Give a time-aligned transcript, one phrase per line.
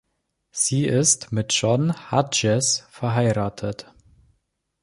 [0.49, 3.93] Sie ist mit John Hughes verheiratet.